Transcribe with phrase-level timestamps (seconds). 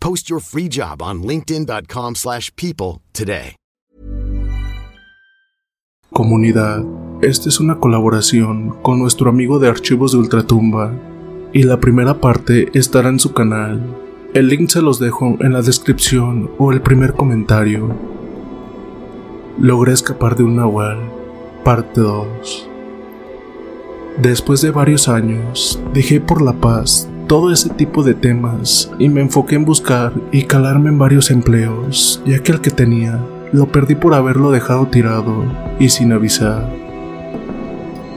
[0.00, 3.56] Post your free job on linkedin.com/people slash people today.
[6.12, 6.84] Comunidad,
[7.20, 10.92] esta es una colaboración con nuestro amigo de archivos de Ultratumba
[11.52, 13.80] y la primera parte estará en su canal.
[14.34, 17.94] El link se los dejo en la descripción o el primer comentario.
[19.60, 20.98] Logré escapar de un nahual,
[21.62, 22.68] parte 2.
[24.22, 29.20] Después de varios años, dejé por la paz todo ese tipo de temas y me
[29.20, 33.20] enfoqué en buscar y calarme en varios empleos, ya que el que tenía
[33.52, 35.44] lo perdí por haberlo dejado tirado
[35.78, 36.68] y sin avisar.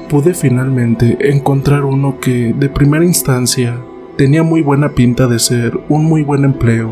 [0.09, 3.77] Pude finalmente encontrar uno que, de primera instancia,
[4.17, 6.89] tenía muy buena pinta de ser un muy buen empleo,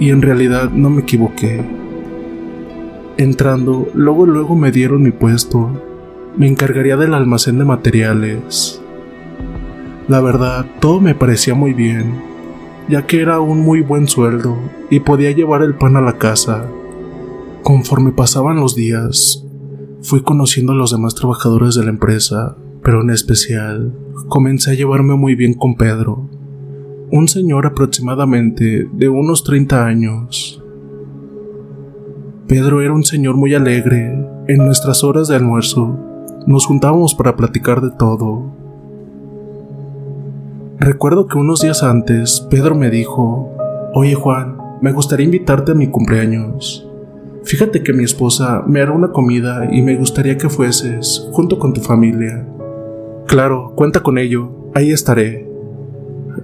[0.00, 1.60] y en realidad no me equivoqué.
[3.16, 5.70] Entrando, luego luego me dieron mi puesto.
[6.36, 8.80] Me encargaría del almacén de materiales.
[10.08, 12.14] La verdad, todo me parecía muy bien,
[12.88, 14.56] ya que era un muy buen sueldo
[14.88, 16.66] y podía llevar el pan a la casa.
[17.62, 19.44] Conforme pasaban los días,
[20.00, 23.92] fui conociendo a los demás trabajadores de la empresa, pero en especial
[24.28, 26.26] comencé a llevarme muy bien con Pedro,
[27.10, 30.62] un señor aproximadamente de unos 30 años.
[32.46, 34.26] Pedro era un señor muy alegre.
[34.46, 35.98] En nuestras horas de almuerzo
[36.46, 38.57] nos juntábamos para platicar de todo.
[40.80, 43.50] Recuerdo que unos días antes Pedro me dijo,
[43.94, 46.88] Oye Juan, me gustaría invitarte a mi cumpleaños.
[47.42, 51.72] Fíjate que mi esposa me hará una comida y me gustaría que fueses junto con
[51.72, 52.46] tu familia.
[53.26, 55.48] Claro, cuenta con ello, ahí estaré.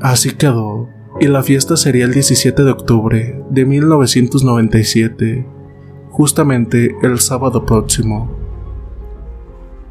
[0.00, 0.88] Así quedó.
[1.20, 5.46] y la fiesta sería el 17 de octubre de 1997,
[6.10, 8.43] justamente el sábado próximo.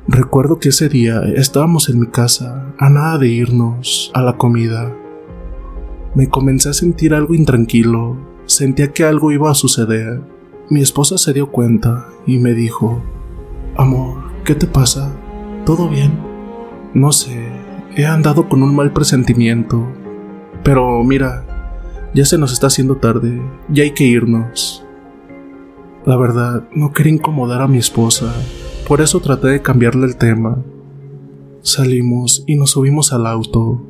[0.08, 4.94] Recuerdo que ese día estábamos en mi casa, a nada de irnos a la comida.
[6.14, 10.20] Me comencé a sentir algo intranquilo, sentía que algo iba a suceder.
[10.70, 13.02] Mi esposa se dio cuenta y me dijo,
[13.78, 15.10] Amor, ¿qué te pasa?
[15.66, 16.20] ¿Todo bien?
[16.94, 17.48] No sé,
[17.96, 19.88] he andado con un mal presentimiento.
[20.66, 21.46] Pero mira,
[22.14, 24.86] ya se nos está haciendo tarde, ya hay que irnos.
[26.06, 28.34] La verdad, no quería incomodar a mi esposa,
[28.88, 30.58] por eso traté de cambiarle el tema.
[31.62, 33.82] Salimos y nos subimos al auto.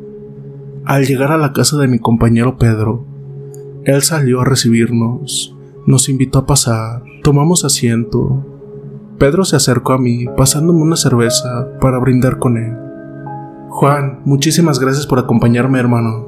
[0.86, 3.06] Al llegar a la casa de mi compañero Pedro,
[3.86, 5.56] él salió a recibirnos,
[5.88, 8.46] nos invitó a pasar, tomamos asiento.
[9.18, 12.74] Pedro se acercó a mí pasándome una cerveza para brindar con él.
[13.70, 16.28] Juan, muchísimas gracias por acompañarme, hermano.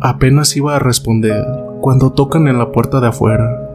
[0.00, 1.44] Apenas iba a responder
[1.80, 3.65] cuando tocan en la puerta de afuera.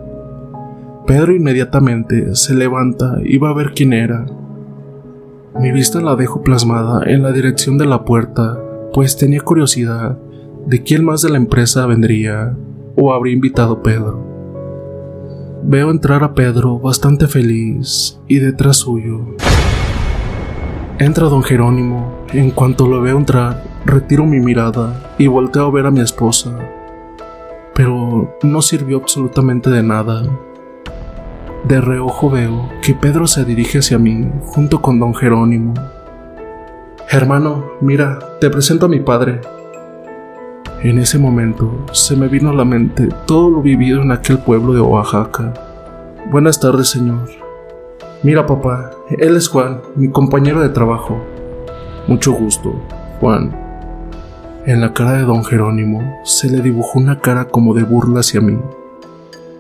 [1.08, 4.26] Pedro inmediatamente se levanta y va a ver quién era.
[5.60, 8.60] Mi vista la dejo plasmada en la dirección de la puerta,
[8.94, 10.18] pues tenía curiosidad
[10.66, 12.56] de quién más de la empresa vendría
[12.96, 14.32] o habría invitado Pedro.
[15.64, 19.36] Veo entrar a Pedro bastante feliz y detrás suyo.
[21.00, 22.26] Entra don Jerónimo.
[22.34, 26.58] En cuanto lo veo entrar, retiro mi mirada y volteo a ver a mi esposa.
[27.74, 30.24] Pero no sirvió absolutamente de nada.
[31.64, 35.74] De reojo veo que Pedro se dirige hacia mí junto con don Jerónimo.
[37.10, 39.42] Hermano, mira, te presento a mi padre.
[40.82, 44.74] En ese momento se me vino a la mente todo lo vivido en aquel pueblo
[44.74, 45.54] de Oaxaca.
[46.32, 47.30] Buenas tardes, señor.
[48.24, 51.22] Mira, papá, él es Juan, mi compañero de trabajo.
[52.08, 52.74] Mucho gusto,
[53.20, 53.56] Juan.
[54.66, 58.42] En la cara de don Jerónimo se le dibujó una cara como de burla hacia
[58.42, 58.58] mí.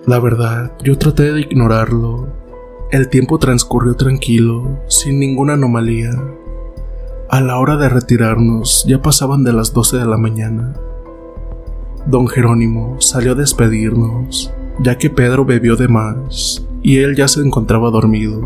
[0.07, 2.27] La verdad, yo traté de ignorarlo.
[2.89, 6.09] El tiempo transcurrió tranquilo, sin ninguna anomalía.
[7.29, 10.73] A la hora de retirarnos ya pasaban de las 12 de la mañana.
[12.07, 17.41] Don Jerónimo salió a despedirnos, ya que Pedro bebió de más y él ya se
[17.41, 18.41] encontraba dormido.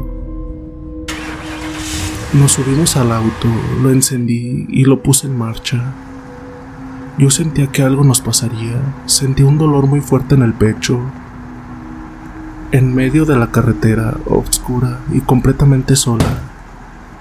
[2.33, 3.47] Nos subimos al auto,
[3.81, 5.95] lo encendí y lo puse en marcha.
[7.17, 10.99] Yo sentía que algo nos pasaría, sentí un dolor muy fuerte en el pecho
[12.75, 16.41] en medio de la carretera, oscura y completamente sola,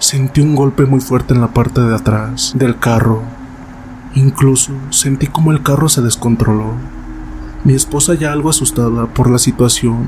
[0.01, 3.23] sentí un golpe muy fuerte en la parte de atrás del carro.
[4.17, 6.73] Incluso sentí como el carro se descontroló.
[7.62, 10.06] Mi esposa, ya algo asustada por la situación,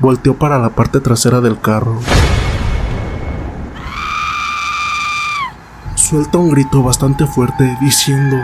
[0.00, 2.00] volteó para la parte trasera del carro.
[5.94, 8.36] Suelta un grito bastante fuerte diciendo,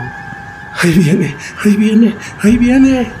[0.81, 1.35] Ahí viene,
[1.65, 3.11] ahí viene, ahí viene.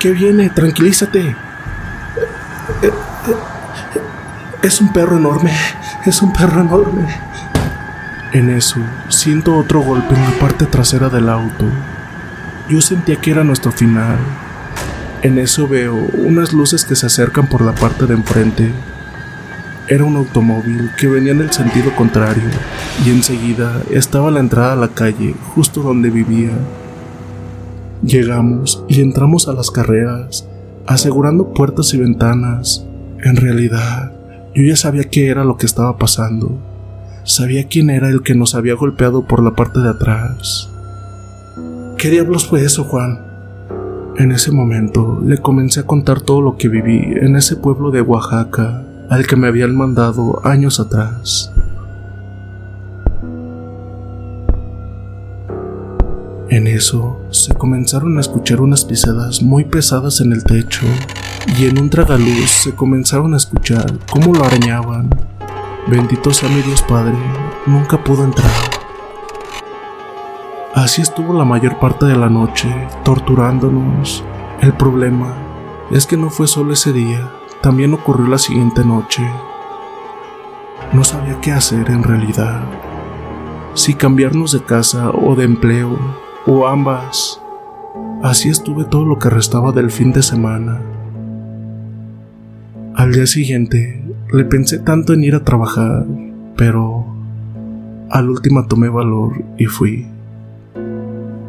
[0.00, 0.50] ¿Qué viene?
[0.50, 1.47] Tranquilízate.
[4.62, 5.50] Es un perro enorme,
[6.04, 7.06] es un perro enorme.
[8.32, 11.64] En eso, siento otro golpe en la parte trasera del auto.
[12.68, 14.18] Yo sentía que era nuestro final.
[15.22, 18.70] En eso veo unas luces que se acercan por la parte de enfrente.
[19.88, 22.50] Era un automóvil que venía en el sentido contrario
[23.04, 26.52] y enseguida estaba la entrada a la calle justo donde vivía.
[28.02, 30.46] Llegamos y entramos a las carreras
[30.88, 32.86] asegurando puertas y ventanas.
[33.22, 34.10] En realidad,
[34.54, 36.58] yo ya sabía qué era lo que estaba pasando.
[37.24, 40.70] Sabía quién era el que nos había golpeado por la parte de atrás.
[41.98, 43.20] ¿Qué diablos fue eso, Juan?
[44.16, 48.00] En ese momento le comencé a contar todo lo que viví en ese pueblo de
[48.00, 51.52] Oaxaca al que me habían mandado años atrás.
[56.50, 60.86] En eso se comenzaron a escuchar unas pisadas muy pesadas en el techo
[61.58, 65.10] y en un tragaluz se comenzaron a escuchar cómo lo arañaban.
[65.88, 67.18] Bendito sea mi Dios Padre,
[67.66, 68.50] nunca pudo entrar.
[70.74, 72.74] Así estuvo la mayor parte de la noche,
[73.04, 74.24] torturándonos.
[74.62, 75.34] El problema
[75.90, 79.22] es que no fue solo ese día, también ocurrió la siguiente noche.
[80.94, 82.62] No sabía qué hacer en realidad.
[83.74, 85.98] Si cambiarnos de casa o de empleo
[86.48, 87.40] o ambas.
[88.22, 90.80] Así estuve todo lo que restaba del fin de semana.
[92.94, 94.02] Al día siguiente
[94.32, 96.06] le pensé tanto en ir a trabajar,
[96.56, 97.04] pero
[98.10, 100.06] al último tomé valor y fui.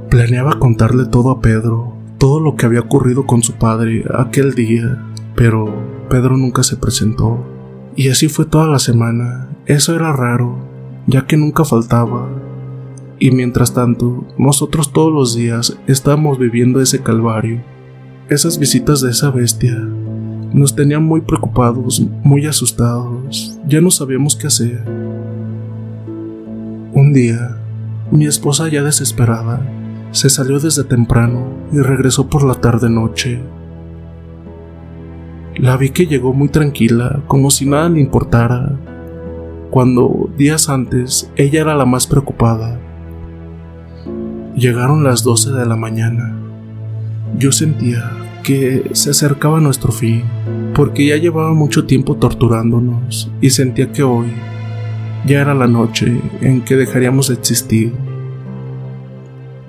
[0.10, 5.02] Planeaba contarle todo a Pedro, todo lo que había ocurrido con su padre aquel día,
[5.34, 5.74] pero
[6.10, 7.40] Pedro nunca se presentó.
[7.96, 9.48] Y así fue toda la semana.
[9.66, 10.58] Eso era raro,
[11.08, 12.28] ya que nunca faltaba
[13.20, 17.62] y mientras tanto, nosotros todos los días estábamos viviendo ese calvario.
[18.30, 19.78] Esas visitas de esa bestia
[20.54, 24.84] nos tenían muy preocupados, muy asustados, ya no sabíamos qué hacer.
[26.94, 27.58] Un día,
[28.12, 29.62] mi esposa ya desesperada,
[30.12, 33.42] se salió desde temprano y regresó por la tarde-noche.
[35.56, 38.80] La vi que llegó muy tranquila, como si nada le importara,
[39.70, 42.80] cuando días antes ella era la más preocupada.
[44.60, 46.36] Llegaron las 12 de la mañana.
[47.38, 48.12] Yo sentía
[48.44, 50.24] que se acercaba nuestro fin,
[50.76, 54.28] porque ya llevaba mucho tiempo torturándonos y sentía que hoy
[55.26, 57.94] ya era la noche en que dejaríamos de existir.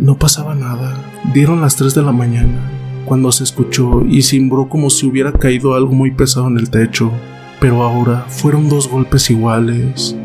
[0.01, 1.01] No pasaba nada.
[1.33, 2.59] Dieron las 3 de la mañana
[3.05, 7.13] cuando se escuchó y cimbró como si hubiera caído algo muy pesado en el techo,
[7.61, 10.17] pero ahora fueron dos golpes iguales.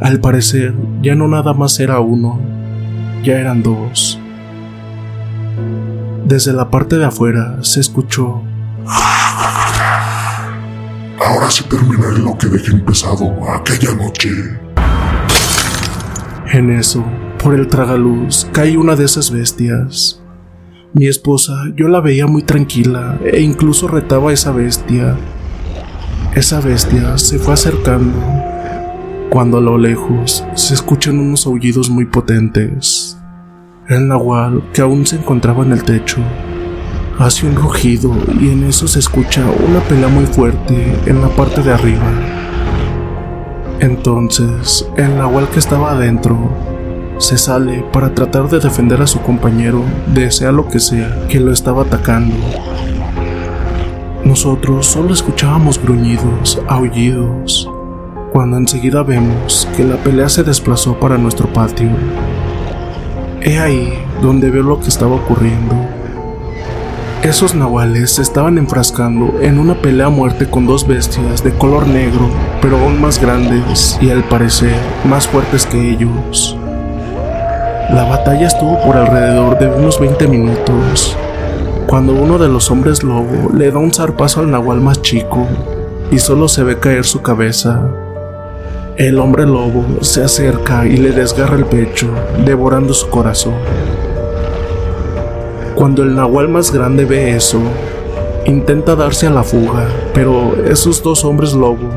[0.00, 2.40] Al parecer, ya no nada más era uno,
[3.22, 4.18] ya eran dos.
[6.24, 8.42] Desde la parte de afuera se escuchó.
[11.24, 14.30] Ahora sí terminaré lo que dejé empezado aquella noche.
[16.52, 17.04] En eso,
[17.42, 20.22] por el tragaluz, cae una de esas bestias.
[20.92, 25.16] Mi esposa, yo la veía muy tranquila e incluso retaba a esa bestia.
[26.34, 28.18] Esa bestia se fue acercando
[29.30, 33.09] cuando a lo lejos se escuchan unos aullidos muy potentes.
[33.90, 36.18] El nahual, que aún se encontraba en el techo,
[37.18, 41.60] hace un rugido y en eso se escucha una pelea muy fuerte en la parte
[41.60, 42.06] de arriba.
[43.80, 46.38] Entonces, el nahual que estaba adentro
[47.18, 49.82] se sale para tratar de defender a su compañero,
[50.14, 52.36] de sea lo que sea que lo estaba atacando.
[54.24, 57.68] Nosotros solo escuchábamos gruñidos, aullidos,
[58.32, 61.90] cuando enseguida vemos que la pelea se desplazó para nuestro patio.
[63.42, 65.74] He ahí donde veo lo que estaba ocurriendo.
[67.22, 71.86] Esos nahuales se estaban enfrascando en una pelea a muerte con dos bestias de color
[71.86, 72.28] negro,
[72.60, 76.56] pero aún más grandes y al parecer más fuertes que ellos.
[77.90, 81.16] La batalla estuvo por alrededor de unos 20 minutos,
[81.86, 85.46] cuando uno de los hombres lobo le da un zarpazo al nahual más chico
[86.10, 87.86] y solo se ve caer su cabeza.
[89.00, 92.12] El hombre lobo se acerca y le desgarra el pecho,
[92.44, 93.54] devorando su corazón.
[95.74, 97.62] Cuando el nahual más grande ve eso,
[98.44, 101.88] intenta darse a la fuga, pero esos dos hombres lobo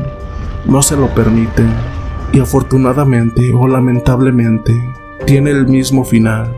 [0.64, 1.70] no se lo permiten
[2.32, 4.72] y afortunadamente o lamentablemente
[5.26, 6.56] tiene el mismo final.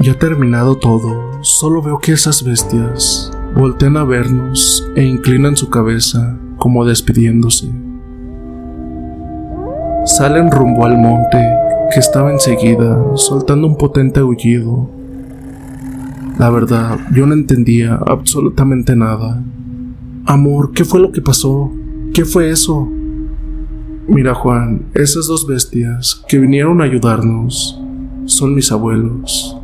[0.00, 6.36] Ya terminado todo, solo veo que esas bestias voltean a vernos e inclinan su cabeza
[6.58, 7.91] como despidiéndose.
[10.04, 11.38] Salen rumbo al monte
[11.92, 14.90] que estaba enseguida, soltando un potente aullido.
[16.40, 19.40] La verdad, yo no entendía absolutamente nada.
[20.26, 21.72] Amor, ¿qué fue lo que pasó?
[22.12, 22.90] ¿Qué fue eso?
[24.08, 27.80] Mira, Juan, esas dos bestias que vinieron a ayudarnos
[28.24, 29.56] son mis abuelos.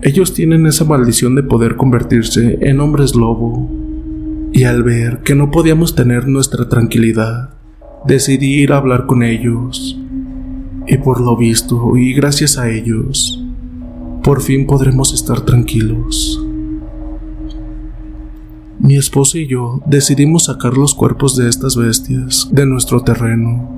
[0.00, 3.70] Ellos tienen esa maldición de poder convertirse en hombres lobo.
[4.52, 7.59] Y al ver que no podíamos tener nuestra tranquilidad,
[8.04, 9.98] decidí ir a hablar con ellos.
[10.86, 13.44] Y por lo visto, y gracias a ellos,
[14.22, 16.44] por fin podremos estar tranquilos.
[18.78, 23.68] Mi esposa y yo decidimos sacar los cuerpos de estas bestias de nuestro terreno.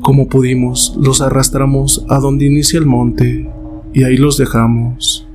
[0.00, 3.50] Como pudimos, los arrastramos a donde inicia el monte
[3.92, 5.26] y ahí los dejamos.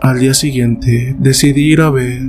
[0.00, 2.22] Al día siguiente decidí ir a ver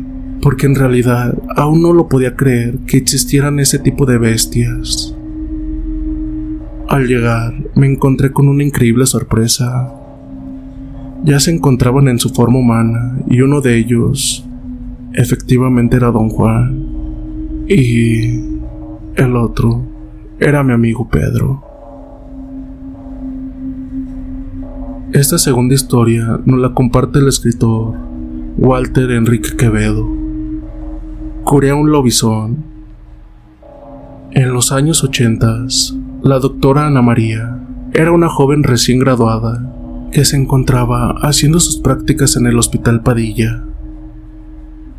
[0.47, 5.13] porque en realidad aún no lo podía creer que existieran ese tipo de bestias.
[6.87, 9.93] Al llegar me encontré con una increíble sorpresa.
[11.25, 14.47] Ya se encontraban en su forma humana y uno de ellos
[15.11, 18.39] efectivamente era don Juan y
[19.17, 19.83] el otro
[20.39, 21.61] era mi amigo Pedro.
[25.11, 27.95] Esta segunda historia nos la comparte el escritor
[28.57, 30.16] Walter Enrique Quevedo.
[31.47, 32.57] Curé un lobizón.
[34.31, 37.57] En los años ochentas, la doctora Ana María
[37.93, 39.65] era una joven recién graduada
[40.11, 43.63] que se encontraba haciendo sus prácticas en el Hospital Padilla.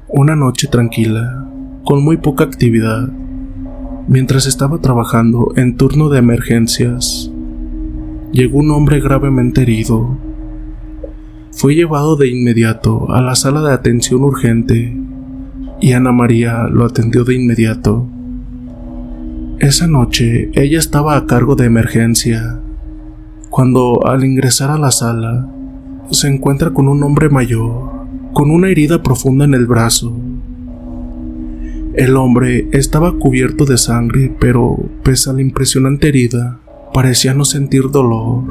[0.09, 1.47] Una noche tranquila,
[1.85, 3.11] con muy poca actividad,
[4.07, 7.31] mientras estaba trabajando en turno de emergencias,
[8.33, 10.17] llegó un hombre gravemente herido.
[11.51, 14.97] Fue llevado de inmediato a la sala de atención urgente
[15.81, 18.07] y Ana María lo atendió de inmediato.
[19.61, 22.61] Esa noche ella estaba a cargo de emergencia,
[23.51, 25.49] cuando al ingresar a la sala
[26.11, 27.91] se encuentra con un hombre mayor,
[28.33, 30.17] con una herida profunda en el brazo.
[31.95, 36.61] El hombre estaba cubierto de sangre, pero pese a la impresionante herida,
[36.95, 38.45] parecía no sentir dolor.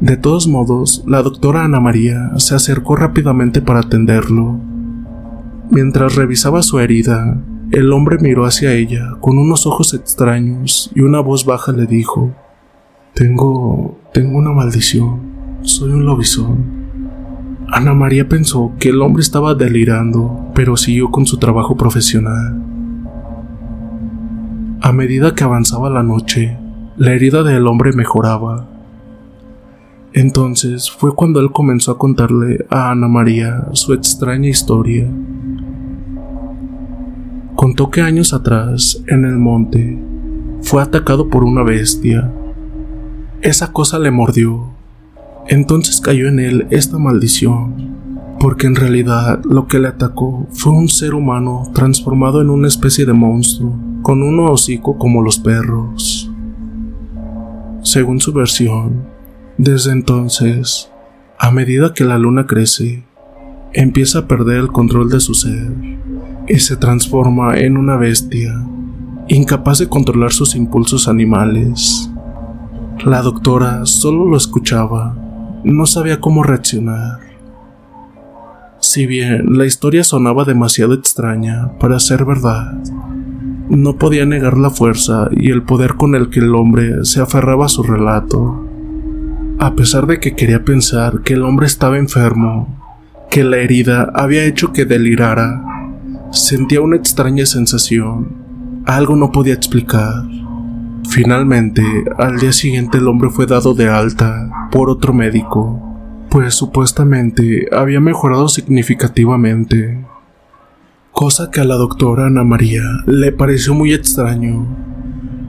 [0.00, 4.58] De todos modos, la doctora Ana María se acercó rápidamente para atenderlo.
[5.70, 7.42] Mientras revisaba su herida,
[7.72, 12.32] el hombre miró hacia ella con unos ojos extraños y una voz baja le dijo,
[13.14, 13.98] Tengo...
[14.12, 15.20] tengo una maldición.
[15.62, 16.86] Soy un lobizón.
[17.68, 22.62] Ana María pensó que el hombre estaba delirando, pero siguió con su trabajo profesional.
[24.80, 26.56] A medida que avanzaba la noche,
[26.96, 28.68] la herida del hombre mejoraba.
[30.12, 35.10] Entonces fue cuando él comenzó a contarle a Ana María su extraña historia.
[37.56, 39.98] Contó que años atrás, en el monte,
[40.60, 42.30] fue atacado por una bestia.
[43.40, 44.74] Esa cosa le mordió.
[45.48, 47.96] Entonces cayó en él esta maldición,
[48.38, 53.06] porque en realidad lo que le atacó fue un ser humano transformado en una especie
[53.06, 56.30] de monstruo, con un hocico como los perros.
[57.82, 59.04] Según su versión,
[59.56, 60.90] desde entonces,
[61.38, 63.05] a medida que la luna crece,
[63.76, 65.70] empieza a perder el control de su ser
[66.48, 68.54] y se transforma en una bestia,
[69.28, 72.10] incapaz de controlar sus impulsos animales.
[73.04, 75.14] La doctora solo lo escuchaba,
[75.62, 77.18] no sabía cómo reaccionar.
[78.80, 82.82] Si bien la historia sonaba demasiado extraña para ser verdad,
[83.68, 87.66] no podía negar la fuerza y el poder con el que el hombre se aferraba
[87.66, 88.66] a su relato.
[89.58, 92.85] A pesar de que quería pensar que el hombre estaba enfermo,
[93.30, 95.62] que la herida había hecho que delirara,
[96.32, 98.82] Sentía una extraña sensación.
[98.84, 100.24] Algo no podía explicar.
[101.08, 101.82] Finalmente,
[102.18, 105.80] al día siguiente el hombre fue dado de alta por otro médico,
[106.28, 110.04] pues supuestamente había mejorado significativamente.
[111.12, 114.66] Cosa que a la doctora Ana María le pareció muy extraño,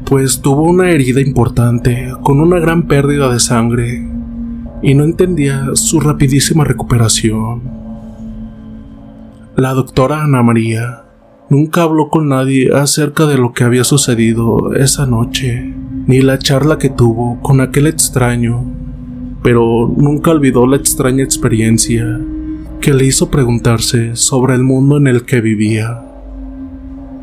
[0.06, 4.08] pues tuvo una herida importante con una gran pérdida de sangre
[4.82, 7.62] y no entendía su rapidísima recuperación.
[9.56, 11.04] La doctora Ana María
[11.50, 15.74] nunca habló con nadie acerca de lo que había sucedido esa noche,
[16.06, 18.64] ni la charla que tuvo con aquel extraño,
[19.44, 22.20] pero nunca olvidó la extraña experiencia
[22.82, 26.04] que le hizo preguntarse sobre el mundo en el que vivía.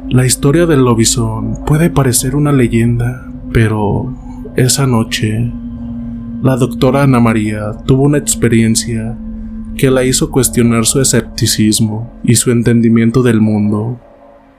[0.09, 4.13] La historia del lobizón puede parecer una leyenda, pero
[4.57, 5.51] esa noche,
[6.45, 9.17] la doctora Ana María tuvo una experiencia
[9.79, 13.99] que la hizo cuestionar su escepticismo y su entendimiento del mundo.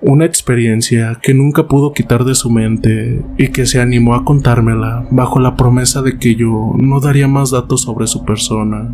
[0.02, 5.08] Una experiencia que nunca pudo quitar de su mente y que se animó a contármela
[5.12, 8.90] bajo la promesa de que yo no daría más datos sobre su persona.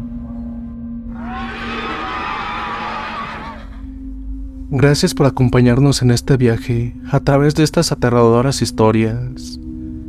[4.70, 9.62] Gracias por acompañarnos en este viaje a través de estas aterradoras historias.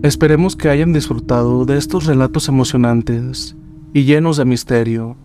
[0.02, 3.54] Esperemos que hayan disfrutado de estos relatos emocionantes
[3.94, 5.16] y llenos de misterio.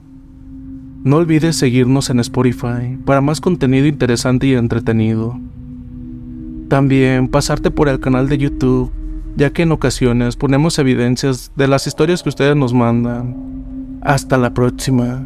[1.03, 5.39] No olvides seguirnos en Spotify para más contenido interesante y entretenido.
[6.67, 8.91] También pasarte por el canal de YouTube,
[9.35, 13.99] ya que en ocasiones ponemos evidencias de las historias que ustedes nos mandan.
[14.01, 15.25] Hasta la próxima.